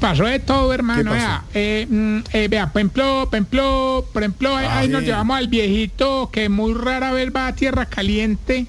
Pasó 0.00 0.24
de 0.24 0.38
todo, 0.40 0.72
hermano. 0.72 1.12
Vea, 1.12 1.44
eh, 1.54 1.86
mm, 1.88 2.18
eh, 2.32 2.48
vea, 2.48 2.72
por 2.72 2.80
ejemplo, 2.80 3.26
por 3.30 3.34
ejemplo, 3.38 4.06
por 4.12 4.22
ejemplo, 4.22 4.56
ahí- 4.56 4.66
Ah, 4.68 4.78
ahí 4.78 4.88
nos 4.88 5.02
llevamos 5.02 5.36
al 5.36 5.48
viejito 5.48 6.30
que 6.32 6.48
muy 6.48 6.74
rara 6.74 7.12
vez 7.12 7.30
va 7.34 7.46
a 7.48 7.54
tierra 7.54 7.86
caliente, 7.86 8.66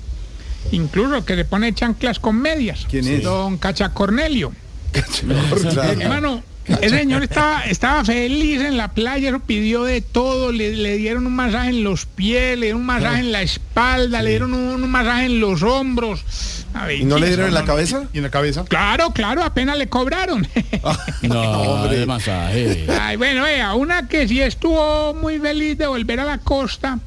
incluso 0.71 1.25
que 1.25 1.35
se 1.35 1.45
pone 1.45 1.73
chanclas 1.73 2.19
con 2.19 2.35
medias. 2.39 2.85
¿Quién 2.89 3.07
es? 3.07 3.23
Don 3.23 3.57
Cacha 3.57 3.89
Cornelio. 3.93 4.51
Claro. 4.91 6.01
Hermano, 6.01 6.43
ese 6.67 6.89
señor 6.89 7.23
estaba, 7.23 7.63
estaba 7.65 8.03
feliz 8.03 8.61
en 8.61 8.77
la 8.77 8.89
playa, 8.89 9.29
eso 9.29 9.39
pidió 9.39 9.83
de 9.83 10.01
todo, 10.01 10.51
le, 10.51 10.73
le 10.75 10.97
dieron 10.97 11.25
un 11.25 11.35
masaje 11.35 11.69
en 11.69 11.83
los 11.83 12.05
pies, 12.05 12.57
le 12.57 12.67
dieron 12.67 12.81
un 12.81 12.87
masaje 12.87 13.19
en 13.19 13.31
la 13.31 13.41
espalda, 13.41 14.21
le 14.21 14.31
dieron 14.31 14.53
un, 14.53 14.83
un 14.83 14.89
masaje 14.89 15.25
en 15.25 15.39
los 15.39 15.63
hombros. 15.63 16.23
Ver, 16.85 16.99
¿Y 16.99 17.05
no 17.05 17.17
le 17.17 17.27
dieron 17.27 17.47
en 17.47 17.53
la 17.53 17.61
no, 17.61 17.65
cabeza? 17.65 18.03
¿Y 18.13 18.17
en 18.17 18.23
la 18.23 18.29
cabeza? 18.29 18.65
Claro, 18.65 19.11
claro, 19.11 19.43
apenas 19.43 19.77
le 19.77 19.87
cobraron. 19.87 20.47
No, 21.23 21.41
hombre. 21.41 21.99
de 21.99 22.05
masaje. 22.05 22.85
Ay, 23.01 23.17
bueno, 23.17 23.43
vea, 23.43 23.73
una 23.73 24.07
que 24.07 24.27
sí 24.27 24.41
estuvo 24.41 25.13
muy 25.13 25.39
feliz 25.39 25.77
de 25.77 25.87
volver 25.87 26.19
a 26.19 26.25
la 26.25 26.37
costa 26.37 26.99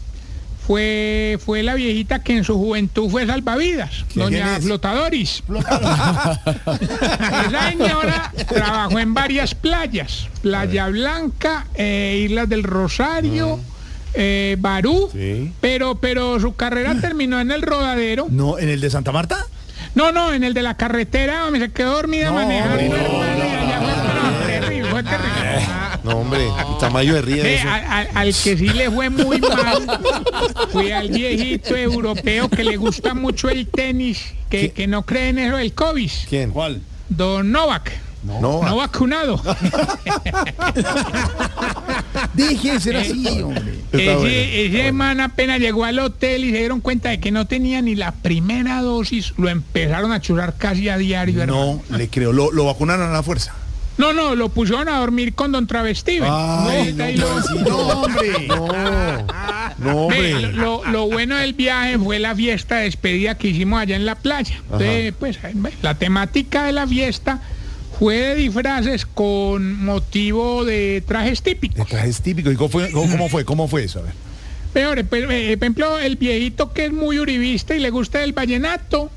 fue, 0.71 1.37
fue 1.45 1.65
la 1.65 1.75
viejita 1.75 2.23
que 2.23 2.37
en 2.37 2.45
su 2.45 2.55
juventud 2.57 3.11
fue 3.11 3.27
salvavidas, 3.27 4.05
doña? 4.15 4.61
Flotadoris. 4.61 5.43
Esa 7.49 7.71
señora 7.71 8.33
trabajó 8.49 9.01
en 9.01 9.13
varias 9.13 9.53
playas, 9.57 10.29
Playa 10.43 10.87
Blanca, 10.87 11.67
eh, 11.75 12.25
Islas 12.25 12.49
del 12.49 12.63
Rosario, 12.63 13.59
eh, 14.15 14.55
Barú, 14.61 15.09
Sí. 15.13 15.53
pero, 15.61 15.97
pero 15.97 16.39
su 16.39 16.55
carrera 16.55 16.95
terminó 17.01 17.41
en 17.41 17.51
el 17.51 17.63
rodadero. 17.63 18.29
No, 18.31 18.57
¿en 18.57 18.69
el 18.69 18.81
de 18.81 18.91
Santa 18.91 19.11
Marta? 19.11 19.45
No, 19.97 20.13
no, 20.13 20.33
en 20.33 20.45
el 20.45 20.55
de 20.55 20.63
la 20.63 20.77
carretera, 20.77 21.41
donde 21.41 21.59
se 21.59 21.73
quedó 21.73 21.95
dormida 21.95 22.31
manejando. 22.31 22.77
no, 22.77 23.23
allá 23.23 23.81
fue- 23.81 23.89
no, 24.31 24.47
terrible, 24.47 24.89
fue 24.91 25.03
terrible. 25.03 25.67
No, 26.05 26.13
hombre, 26.19 26.47
tamaño 26.79 27.15
de 27.15 27.23
ríe 27.23 27.55
eso. 27.57 27.69
al, 27.69 27.85
al- 27.85 28.09
al 28.15 28.27
que 28.35 28.57
sí 28.57 28.69
le 28.69 28.91
fue 28.91 29.11
muy 29.11 29.41
mal 29.41 30.01
fue 30.73 30.93
al 30.95 31.09
viejito 31.11 31.77
europeo 31.77 32.49
que 32.49 32.65
le 32.65 32.77
gusta 32.77 33.15
mucho 33.15 33.49
el 33.49 33.67
tenis, 33.69 34.21
que, 34.49 34.71
que 34.73 34.87
no 34.87 35.03
cree 35.05 35.29
en 35.29 35.39
eso 35.39 35.57
del 35.57 35.73
COVID. 35.75 36.11
¿Quién? 36.29 36.51
¿Cuál? 36.51 36.81
Don 37.09 37.51
Novak. 37.53 37.91
No. 38.23 38.41
No 38.41 38.77
vacunado. 38.77 39.41
Deje 42.35 42.73
de 42.73 42.81
ser 42.81 42.97
así, 42.97 43.41
hombre. 43.43 43.75
Ese, 43.93 44.67
ese 44.67 44.93
man 44.93 45.21
apenas 45.21 45.59
llegó 45.59 45.85
al 45.85 45.99
hotel 45.99 46.45
y 46.45 46.51
se 46.51 46.59
dieron 46.59 46.81
cuenta 46.81 47.09
de 47.11 47.19
que 47.21 47.31
no 47.31 47.47
tenía 47.47 47.81
ni 47.83 47.95
la 47.95 48.13
primera 48.13 48.83
dosis. 48.83 49.33
Lo 49.39 49.49
empezaron 49.49 50.13
a 50.13 50.21
churrar 50.21 50.55
casi 50.57 50.89
a 50.89 50.99
diario. 50.99 51.43
hermano. 51.43 51.83
No, 51.89 51.97
le 51.97 52.09
creo. 52.09 52.33
Lo, 52.33 52.53
lo 52.53 52.67
vacunaron 52.67 53.09
a 53.09 53.13
la 53.13 53.23
fuerza. 53.23 53.55
No, 54.01 54.13
no, 54.13 54.35
lo 54.35 54.49
pusieron 54.49 54.89
a 54.89 54.99
dormir 54.99 55.35
con 55.35 55.53
Don 55.53 55.67
Travestiven. 55.67 56.29
Ay, 56.33 56.95
no, 57.17 57.41
no, 57.69 57.77
hombre. 58.03 58.49
No, 59.79 59.93
no, 59.93 60.09
Ve, 60.09 60.51
lo, 60.53 60.85
lo 60.87 61.07
bueno 61.07 61.37
del 61.37 61.55
viaje 61.55 61.99
fue 61.99 62.19
la 62.19 62.35
fiesta 62.35 62.77
de 62.77 62.85
despedida 62.85 63.39
que 63.39 63.49
hicimos 63.49 63.81
allá 63.81 63.97
en 63.97 64.05
la 64.05 64.15
playa. 64.17 64.57
Entonces, 64.65 65.15
pues, 65.19 65.39
la 65.81 65.95
temática 65.95 66.65
de 66.65 66.73
la 66.73 66.87
fiesta 66.87 67.41
fue 67.99 68.17
de 68.17 68.35
disfraces 68.37 69.07
con 69.07 69.83
motivo 69.83 70.65
de 70.67 71.03
trajes 71.07 71.43
De 71.43 71.55
típicos. 71.55 71.87
trajes 71.89 72.21
típicos. 72.21 72.53
¿Y 72.53 72.57
cómo 72.57 72.69
fue, 72.69 72.91
cómo, 72.91 73.29
fue? 73.31 73.45
¿Cómo 73.45 73.69
fue 73.69 73.85
eso? 73.85 74.01
A 74.01 74.03
ver. 74.03 74.13
Peor, 74.75 75.05
pues, 75.07 75.25
eh, 75.31 75.57
por 75.57 75.65
ejemplo, 75.65 75.99
el 75.99 76.17
viejito 76.17 76.73
que 76.73 76.85
es 76.87 76.93
muy 76.93 77.19
uribista 77.19 77.75
y 77.75 77.79
le 77.81 77.91
gusta 77.91 78.23
el 78.23 78.33
vallenato, 78.33 79.11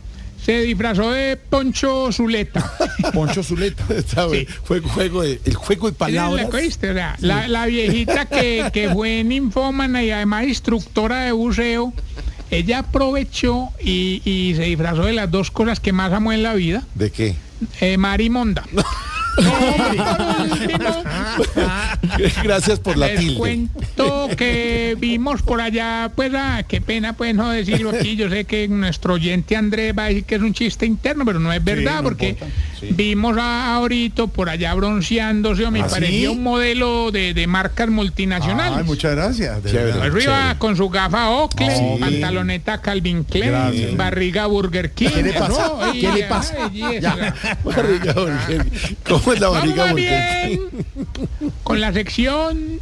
se 0.46 0.62
disfrazó 0.62 1.12
de 1.12 1.38
Poncho 1.38 2.12
Zuleta. 2.12 2.72
Poncho 3.14 3.44
Zuleta. 3.44 3.84
Bien. 4.32 4.48
Fue 4.64 4.80
juego 4.82 5.22
de, 5.24 5.40
el 5.46 5.56
juego 5.56 5.88
de 5.90 5.94
¿La 5.94 5.98
palabras. 5.98 6.54
oíste? 6.54 6.92
O 6.92 6.94
sea, 6.94 7.16
la, 7.20 7.48
la 7.48 7.66
viejita 7.66 8.26
que, 8.26 8.70
que 8.74 8.90
fue 8.94 9.24
ninfómana 9.24 10.04
y 10.04 10.12
además 10.12 10.46
instructora 10.46 11.22
de 11.22 11.32
buceo, 11.32 11.94
ella 12.52 12.80
aprovechó 12.80 13.70
y, 13.82 14.22
y 14.26 14.54
se 14.56 14.64
disfrazó 14.64 15.04
de 15.06 15.14
las 15.14 15.32
dos 15.32 15.50
cosas 15.52 15.80
que 15.80 15.92
más 15.94 16.12
amo 16.14 16.32
en 16.34 16.44
la 16.44 16.54
vida, 16.54 16.84
¿De 16.94 17.10
qué? 17.12 17.36
eh, 17.80 17.98
mar 17.98 18.20
y 18.22 18.30
monda. 18.30 18.64
Gracias 22.44 22.80
por 22.80 22.98
la 22.98 23.08
Les 23.08 23.20
tilde. 23.20 23.36
cuento 23.38 24.30
que 24.38 24.96
vimos 25.00 25.42
por 25.42 25.62
allá, 25.62 26.12
pues, 26.16 26.32
ah, 26.36 26.64
qué 26.68 26.82
pena 26.82 27.14
pues 27.14 27.34
no 27.36 27.50
decirlo 27.50 27.92
aquí, 27.92 28.16
yo 28.16 28.30
sé 28.30 28.46
que 28.46 28.68
nuestro 28.68 29.14
oyente 29.16 29.56
Andrés 29.56 29.94
va 29.98 30.06
a 30.06 30.08
decir 30.08 30.24
que 30.26 30.36
es 30.36 30.42
un 30.42 30.54
chiste 30.54 30.86
interno, 30.86 31.26
pero 31.26 31.40
no 31.40 31.52
es 31.54 31.64
verdad, 31.64 31.98
no 31.98 32.04
porque 32.04 32.30
importa, 32.30 32.54
sí. 32.80 32.90
vimos 32.92 33.38
a 33.38 33.76
ahorita 33.76 34.28
por 34.28 34.50
allá 34.50 34.74
bronceándose, 34.74 35.66
o 35.66 35.72
me 35.72 35.82
¿Ah, 35.82 35.88
parecía 35.88 36.20
sí? 36.22 36.28
un 36.28 36.44
modelo 36.44 37.12
de, 37.12 37.34
de 37.34 37.48
marcas 37.48 37.90
multinacionales. 37.90 38.80
Ay, 38.80 38.84
muchas 38.84 39.16
gracias. 39.16 39.64
de 39.64 39.70
Chévere. 39.72 39.86
verdad. 39.92 40.02
Arriba 40.04 40.38
Chévere. 40.42 40.60
con 40.60 40.78
su 40.78 40.90
gafa 40.90 41.30
Oakley, 41.30 41.70
Sí. 41.70 41.84
pantaloneta 42.00 42.82
Calvin 42.82 43.24
Klein, 43.24 43.52
Gracias. 43.52 43.98
barriga 43.98 44.46
Burger 44.48 44.92
King. 44.92 45.10
¿Qué 45.14 45.24
le 45.24 45.34
pasa? 45.34 45.68
No, 45.68 45.92
¿Qué 45.94 46.12
le 46.12 46.24
pasa? 46.24 46.56
ay. 46.64 47.00
Barriga 47.64 48.14
Burger. 48.14 48.66
¿Cómo 49.08 49.34
es 49.34 49.40
la 49.40 49.50
barriga 49.50 49.92
Burger? 49.92 50.50
bien 50.50 50.60
con 51.64 51.80
la 51.82 51.94
sección 51.94 52.80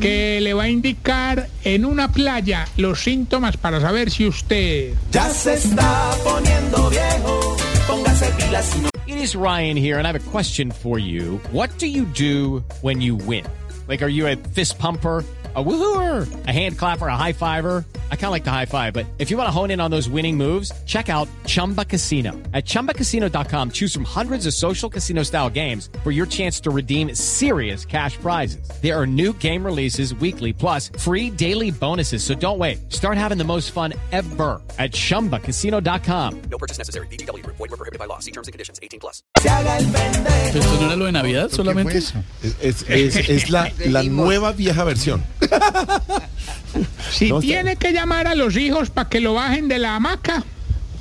que 0.00 0.40
le 0.40 0.54
va 0.54 0.64
a 0.64 0.68
indicar 0.68 1.48
en 1.64 1.84
una 1.84 2.12
playa 2.12 2.66
los 2.76 3.02
síntomas 3.02 3.56
para 3.56 3.80
saber 3.80 4.10
si 4.10 4.26
usted... 4.26 4.94
Ya 5.10 5.28
se 5.30 5.54
está 5.54 6.12
poniendo 6.24 6.90
viejo, 6.90 7.56
póngase 7.86 8.30
pilas 8.38 8.74
It 9.06 9.18
is 9.18 9.34
Ryan 9.36 9.76
here, 9.76 9.98
and 9.98 10.06
I 10.06 10.12
have 10.12 10.16
a 10.16 10.30
question 10.30 10.70
for 10.70 10.98
you. 10.98 11.38
What 11.52 11.70
do 11.78 11.86
you 11.86 12.06
do 12.06 12.64
when 12.80 13.00
you 13.00 13.14
win? 13.16 13.44
Like, 13.88 14.02
are 14.02 14.08
you 14.08 14.26
a 14.26 14.36
fist 14.36 14.78
pumper? 14.78 15.24
A 15.54 15.62
woohooer, 15.62 16.26
a 16.46 16.50
hand 16.50 16.78
clapper, 16.78 17.08
a 17.08 17.16
high 17.16 17.34
fiver. 17.34 17.84
I 18.12 18.14
kind 18.14 18.26
of 18.26 18.30
like 18.32 18.44
the 18.44 18.50
high 18.50 18.66
five, 18.66 18.92
but 18.92 19.06
if 19.18 19.30
you 19.30 19.36
want 19.36 19.48
to 19.48 19.50
hone 19.50 19.70
in 19.70 19.80
on 19.80 19.90
those 19.90 20.08
winning 20.08 20.36
moves, 20.36 20.70
check 20.86 21.08
out 21.08 21.28
Chumba 21.46 21.84
Casino. 21.84 22.32
At 22.54 22.64
chumbacasino.com, 22.64 23.70
choose 23.72 23.92
from 23.92 24.04
hundreds 24.04 24.46
of 24.46 24.54
social 24.54 24.88
casino 24.88 25.24
style 25.24 25.50
games 25.50 25.90
for 26.02 26.10
your 26.10 26.24
chance 26.26 26.60
to 26.60 26.70
redeem 26.70 27.14
serious 27.14 27.84
cash 27.84 28.16
prizes. 28.18 28.66
There 28.82 28.98
are 28.98 29.06
new 29.06 29.34
game 29.34 29.62
releases 29.64 30.14
weekly, 30.14 30.52
plus 30.54 30.90
free 30.98 31.28
daily 31.28 31.70
bonuses. 31.70 32.24
So 32.24 32.34
don't 32.34 32.58
wait. 32.58 32.78
Start 32.90 33.18
having 33.18 33.36
the 33.36 33.44
most 33.44 33.72
fun 33.72 33.92
ever 34.12 34.62
at 34.78 34.92
chumbacasino.com. 34.92 36.42
No 36.50 36.56
purchase 36.58 36.78
necessary. 36.78 37.06
BGW. 37.08 37.44
Void 37.46 37.58
were 37.58 37.68
prohibited 37.76 37.98
by 37.98 38.06
law. 38.06 38.20
See 38.20 38.30
terms 38.30 38.48
and 38.48 38.52
conditions. 38.54 38.78
18 38.82 39.00
plus. 39.00 39.22
Se 39.38 39.48
haga 39.50 39.76
el 39.78 39.84
pendejo. 39.86 40.58
¿Esto 40.58 40.80
no 40.80 40.86
era 40.86 40.96
lo 40.96 41.04
de 41.06 41.12
Navidad 41.12 41.50
solamente? 41.50 41.98
Es, 41.98 42.14
es- 42.60 42.84
es- 42.88 43.28
es 43.28 43.50
la, 43.50 43.70
la 43.86 44.02
nueva 44.04 44.52
vieja 44.52 44.84
versión. 44.84 45.22
Si 47.12 47.28
No, 47.30 47.40
tiene 47.40 47.76
que 47.76 47.92
llamar 47.92 48.26
a 48.26 48.34
los 48.34 48.56
hijos 48.56 48.88
para 48.90 49.08
que 49.08 49.20
lo 49.20 49.34
bajen 49.34 49.68
de 49.68 49.78
la 49.78 49.96
hamaca, 49.96 50.42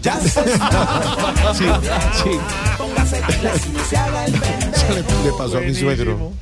Ya 0.03 0.19
Sí, 0.21 0.29
sí. 2.23 2.31
se 3.89 3.97
haga 3.97 4.25
el 4.25 4.33
pendejo. 4.33 4.71
Eso 4.75 4.93
le, 4.93 5.01
le 5.25 5.31
pasó 5.37 5.57
a 5.57 5.61
mi 5.61 5.73
suegro. 5.73 6.33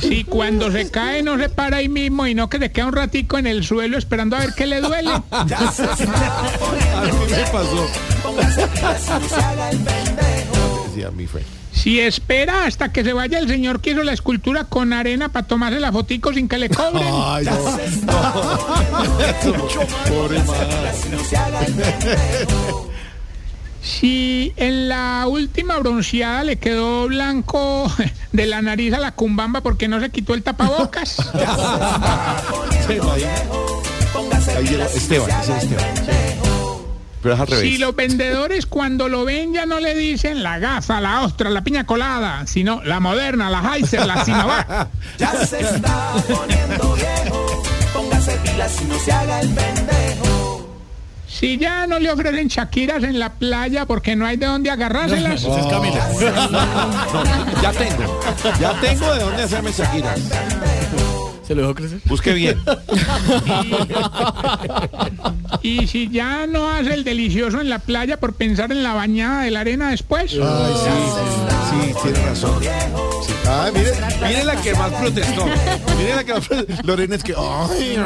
si 0.00 0.22
cuando 0.24 0.70
se 0.70 0.88
cae 0.90 1.22
no 1.24 1.36
se 1.38 1.48
para 1.48 1.78
ahí 1.78 1.88
mismo 1.88 2.26
y 2.28 2.34
no 2.34 2.48
que 2.48 2.58
se 2.58 2.70
queda 2.70 2.86
un 2.86 2.92
ratico 2.92 3.38
en 3.38 3.46
el 3.48 3.64
suelo 3.64 3.98
esperando 3.98 4.36
a 4.36 4.40
ver 4.40 4.50
qué 4.56 4.66
le 4.66 4.80
duele. 4.80 5.10
Ya 5.46 5.72
se 5.72 5.82
está 5.92 6.40
A 6.40 7.02
mí 7.04 7.10
me 7.28 7.42
pasó. 7.50 7.88
póngase 8.22 8.60
no 8.66 9.28
se 9.28 9.34
haga 9.42 9.70
el 9.70 9.78
pendejo. 9.78 10.84
Decía 10.88 11.10
mi 11.10 11.26
fue. 11.26 11.42
Si 11.82 11.98
espera 11.98 12.66
hasta 12.66 12.92
que 12.92 13.02
se 13.02 13.14
vaya 13.14 13.38
el 13.38 13.48
señor 13.48 13.80
que 13.80 13.92
hizo 13.92 14.02
la 14.02 14.12
escultura 14.12 14.64
con 14.64 14.92
arena 14.92 15.30
para 15.30 15.46
tomarse 15.46 15.80
la 15.80 15.90
fotico 15.90 16.30
sin 16.30 16.46
que 16.46 16.58
le 16.58 16.68
cobren. 16.68 17.08
Ay, 17.10 17.46
no. 17.46 17.58
Si 23.82 24.52
no 24.56 24.62
en 24.62 24.88
la 24.90 25.24
última 25.26 25.78
bronceada 25.78 26.44
le 26.44 26.58
quedó 26.58 27.08
blanco 27.08 27.90
de 28.32 28.46
la 28.46 28.60
nariz 28.60 28.92
a 28.92 28.98
la 28.98 29.12
cumbamba 29.12 29.62
porque 29.62 29.88
no 29.88 30.00
se 30.00 30.10
quitó 30.10 30.34
el 30.34 30.42
tapabocas. 30.42 31.16
Esteban, 34.94 35.30
ese 35.30 35.56
es 35.56 35.62
Esteban. 35.62 36.29
Pendejo. 37.20 37.22
Pero 37.22 37.34
es 37.34 37.40
al 37.40 37.46
revés. 37.46 37.72
Si 37.72 37.78
los 37.78 37.94
vendedores 37.94 38.66
cuando 38.66 39.08
lo 39.08 39.24
ven 39.24 39.52
ya 39.52 39.66
no 39.66 39.80
le 39.80 39.94
dicen 39.94 40.42
la 40.42 40.58
gafa, 40.58 41.00
la 41.00 41.22
ostra, 41.22 41.50
la 41.50 41.62
piña 41.62 41.84
colada, 41.84 42.46
sino 42.46 42.82
la 42.82 43.00
moderna, 43.00 43.50
la 43.50 43.74
Heiser, 43.74 44.06
la 44.06 44.24
Sinovac. 44.24 44.88
Ya 45.18 45.32
se 45.44 45.60
está 45.60 46.12
poniendo 46.28 46.94
viejo. 46.94 47.62
Póngase 47.92 48.32
pilas 48.38 48.80
y 48.80 48.84
no 48.86 48.98
se 48.98 49.12
haga 49.12 49.40
el 49.40 49.48
pendejo. 49.48 50.66
Si 51.28 51.58
ya 51.58 51.86
no 51.86 51.98
le 51.98 52.10
ofrecen 52.10 52.48
Shakiras 52.48 53.02
en 53.02 53.18
la 53.18 53.32
playa 53.32 53.86
porque 53.86 54.16
no 54.16 54.26
hay 54.26 54.36
de 54.36 54.46
dónde 54.46 54.70
agarrárselas. 54.70 55.42
Ya 57.62 57.72
tengo. 57.72 58.20
Ya 58.58 58.80
tengo 58.80 59.14
de 59.14 59.24
dónde 59.24 59.42
hacerme 59.42 59.72
Shakira. 59.72 60.14
¿Se 61.50 61.56
lo 61.56 61.62
dejó 61.62 61.74
crecer? 61.74 62.00
Busque 62.04 62.32
bien. 62.32 62.60
Y 65.62 65.88
si 65.88 66.08
ya 66.08 66.46
no 66.46 66.70
hace 66.70 66.94
el 66.94 67.02
delicioso 67.02 67.60
en 67.60 67.68
la 67.68 67.80
playa 67.80 68.18
por 68.18 68.34
pensar 68.34 68.70
en 68.70 68.84
la 68.84 68.94
bañada 68.94 69.42
de 69.42 69.50
la 69.50 69.60
arena 69.60 69.90
después. 69.90 70.32
Ay, 70.40 70.72
sí, 70.76 70.90
sí, 71.68 71.92
sí, 71.92 71.94
tiene 72.04 72.24
razón. 72.24 72.62
Sí. 72.62 73.32
Ay, 73.48 73.72
mire, 73.74 73.90
mire 74.28 74.44
la 74.44 74.62
que 74.62 74.74
más 74.74 74.92
protestó. 74.92 75.46
Mire 75.98 76.14
la 76.14 76.24
que 76.24 76.34
más 76.34 76.46
protestó. 76.46 76.82
Lorena 76.86 77.16
es 77.16 77.24
que. 77.24 77.34
Ay, 77.36 77.98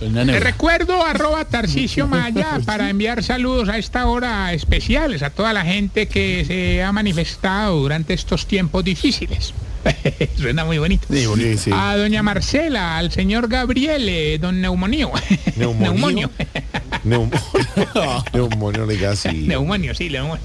Te 0.00 0.40
recuerdo 0.40 1.04
arroba 1.04 1.44
Tarcicio 1.44 2.08
Maya 2.08 2.58
para 2.64 2.88
enviar 2.88 3.22
saludos 3.22 3.68
a 3.68 3.76
esta 3.76 4.06
hora 4.06 4.54
especiales 4.54 5.22
a 5.22 5.28
toda 5.28 5.52
la 5.52 5.62
gente 5.62 6.08
que 6.08 6.44
se 6.46 6.82
ha 6.82 6.90
manifestado 6.90 7.78
durante 7.80 8.14
estos 8.14 8.46
tiempos 8.46 8.82
difíciles. 8.82 9.52
Suena 10.36 10.64
muy 10.64 10.78
bonito. 10.78 11.06
Sí, 11.10 11.26
bonito, 11.26 11.58
sí. 11.58 11.70
A 11.72 11.96
doña 11.96 12.22
Marcela, 12.22 12.98
al 12.98 13.10
señor 13.12 13.48
Gabriele, 13.48 14.38
don 14.38 14.60
Neumonio. 14.60 15.10
¿Neumonio? 15.56 15.92
Neumonio. 15.92 16.30
Neumonio. 17.04 17.40
Neumonio, 18.32 18.86
le 18.86 19.06
así. 19.06 19.28
Neumonio, 19.28 19.94
sí, 19.94 20.08
neumonio. 20.08 20.42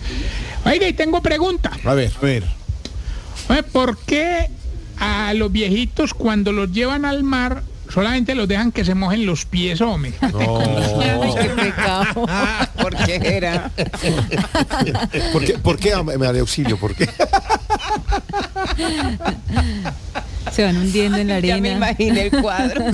Oiga, 0.66 0.88
y 0.88 0.94
tengo 0.94 1.22
pregunta. 1.22 1.72
A 1.84 1.94
ver, 1.94 2.12
a 2.16 2.26
ver. 2.26 2.44
Oye, 3.50 3.64
¿Por 3.64 3.98
qué 4.00 4.50
a 5.00 5.34
los 5.34 5.52
viejitos 5.52 6.14
cuando 6.14 6.52
los 6.52 6.72
llevan 6.72 7.06
al 7.06 7.24
mar 7.24 7.64
solamente 7.90 8.36
los 8.36 8.48
dejan 8.48 8.72
que 8.72 8.84
se 8.84 8.96
mojen 8.96 9.26
los 9.26 9.46
pies, 9.46 9.80
hombre? 9.82 10.14
No. 10.22 11.36
Qué 11.40 11.50
pecado. 11.50 12.26
¿Por 12.82 12.96
qué 13.06 13.16
era? 13.24 13.72
¿Por 15.32 15.46
qué, 15.46 15.54
por 15.58 15.78
qué 15.78 15.96
me 16.04 16.28
auxilio? 16.40 16.78
¿Por 16.78 16.96
qué? 16.96 17.08
Se 20.52 20.64
van 20.64 20.78
hundiendo 20.78 21.18
en 21.18 21.28
la 21.28 21.40
Ya 21.40 21.58
me 21.58 21.70
arena. 21.72 21.92
imaginé 21.92 22.22
el 22.24 22.32
cuadro. 22.42 22.86